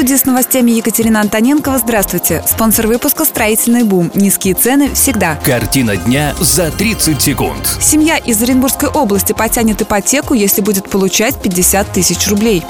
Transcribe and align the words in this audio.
Студии 0.00 0.16
с 0.16 0.24
новостями 0.24 0.70
Екатерина 0.70 1.20
Антоненкова. 1.20 1.76
Здравствуйте. 1.76 2.42
Спонсор 2.48 2.86
выпуска 2.86 3.26
«Строительный 3.26 3.82
бум». 3.82 4.10
Низкие 4.14 4.54
цены 4.54 4.88
всегда. 4.94 5.38
Картина 5.44 5.94
дня 5.94 6.34
за 6.40 6.70
30 6.70 7.20
секунд. 7.20 7.68
Семья 7.82 8.16
из 8.16 8.42
Оренбургской 8.42 8.88
области 8.88 9.34
потянет 9.34 9.82
ипотеку, 9.82 10.32
если 10.32 10.62
будет 10.62 10.88
получать 10.88 11.42
50 11.42 11.92
тысяч 11.92 12.28
рублей. 12.28 12.64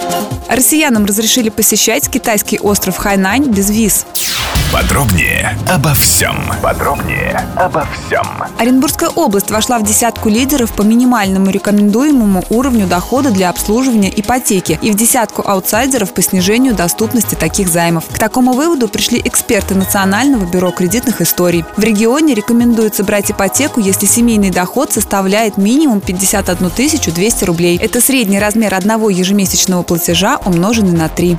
Россиянам 0.49 1.05
разрешили 1.05 1.51
посещать 1.51 2.11
китайский 2.11 2.59
остров 2.59 2.97
Хайнань 2.97 3.45
без 3.45 3.71
виз. 3.71 4.07
Подробнее 4.73 5.59
обо 5.69 5.93
всем. 5.95 6.37
Подробнее 6.63 7.45
обо 7.57 7.85
всем. 7.93 8.25
Оренбургская 8.57 9.11
область 9.11 9.51
вошла 9.51 9.81
в 9.81 9.85
десятку 9.85 10.29
лидеров 10.29 10.73
по 10.75 10.83
минимальному 10.83 11.51
рекомендуемому 11.51 12.45
уровню 12.51 12.87
дохода 12.87 13.33
для 13.33 13.51
обслуживания 13.51 14.13
ипотеки 14.15 14.79
и 14.81 14.93
в 14.93 14.95
десятку 14.95 15.43
аутсайдеров 15.45 16.15
по 16.15 16.23
снижению 16.23 16.77
доступности 16.77 17.35
таких 17.35 17.69
займов. 17.69 18.05
К 18.13 18.19
такому 18.19 18.53
выводу 18.53 18.87
пришли 18.87 19.21
эксперты 19.25 19.75
Национального 19.75 20.45
бюро 20.45 20.71
кредитных 20.71 21.21
историй. 21.21 21.65
В 21.77 21.83
регионе 21.83 22.35
рекомендуется 22.35 23.03
брать 23.03 23.33
ипотеку, 23.33 23.81
если 23.81 24.07
семейный 24.07 24.51
доход 24.51 24.93
составляет 24.93 25.57
минимум 25.57 26.01
51 26.01 26.71
200 26.71 27.45
рублей. 27.45 27.77
Это 27.77 28.01
средний 28.01 28.39
размер 28.39 28.73
одного 28.73 29.11
ежемесячного 29.11 29.83
платежа, 29.83 30.39
умноженный 30.45 30.97
на 30.97 31.09
3. 31.09 31.37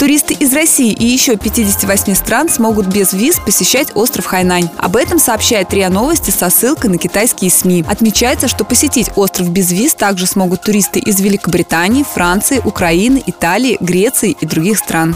Туристы 0.00 0.32
из 0.32 0.54
России 0.54 0.94
и 0.94 1.04
еще 1.04 1.36
58 1.36 2.14
стран 2.14 2.48
смогут 2.48 2.86
без 2.86 3.12
виз 3.12 3.38
посещать 3.38 3.94
остров 3.94 4.24
Хайнань. 4.24 4.70
Об 4.78 4.96
этом 4.96 5.18
сообщает 5.18 5.74
РИА 5.74 5.90
Новости 5.90 6.30
со 6.30 6.48
ссылкой 6.48 6.88
на 6.88 6.96
китайские 6.96 7.50
СМИ. 7.50 7.84
Отмечается, 7.86 8.48
что 8.48 8.64
посетить 8.64 9.10
остров 9.16 9.50
без 9.50 9.70
виз 9.72 9.92
также 9.92 10.26
смогут 10.26 10.62
туристы 10.62 11.00
из 11.00 11.20
Великобритании, 11.20 12.02
Франции, 12.02 12.62
Украины, 12.64 13.22
Италии, 13.26 13.76
Греции 13.78 14.34
и 14.40 14.46
других 14.46 14.78
стран. 14.78 15.14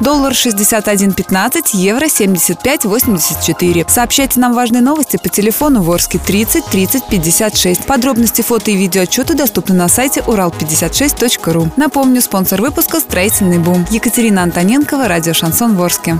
Доллар 0.00 0.32
61.15, 0.32 1.74
евро 1.74 2.04
75.84. 2.04 3.90
Сообщайте 3.90 4.40
нам 4.40 4.52
важные 4.54 4.82
новости 4.82 5.16
по 5.16 5.28
телефону 5.28 5.82
Ворске 5.82 6.18
30 6.18 6.66
30 6.66 7.04
56. 7.08 7.86
Подробности 7.86 8.42
фото 8.42 8.70
и 8.70 8.76
видеоотчеты 8.76 9.34
доступны 9.34 9.74
на 9.74 9.88
сайте 9.88 10.20
урал56.ру. 10.20 11.70
Напомню, 11.76 12.20
спонсор 12.20 12.60
выпуска 12.60 13.00
«Строительный 13.00 13.58
бум». 13.58 13.86
Екатерина 13.90 14.42
Антоненкова, 14.42 15.08
радио 15.08 15.32
«Шансон 15.32 15.76
Ворске». 15.76 16.18